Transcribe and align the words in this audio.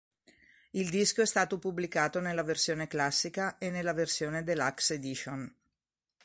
Il 0.71 0.89
disco 0.89 1.21
è 1.21 1.27
stato 1.27 1.59
pubblicato 1.59 2.19
nella 2.19 2.41
versione 2.41 2.87
classica 2.87 3.59
e 3.59 3.69
nella 3.69 3.93
versione 3.93 4.41
Deluxe 4.43 4.95
Edition. 4.95 5.55